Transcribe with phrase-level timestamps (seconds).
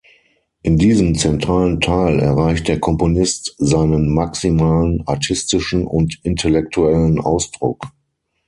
[0.63, 7.85] In diesem zentralen Teil erreicht der Komponist seinen maximalen artistischen und intellektuellen Ausdruck.